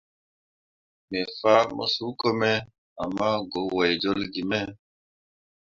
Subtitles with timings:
[1.09, 2.51] Me fah mo suuko me
[3.03, 4.59] ama go wai jolle ge me.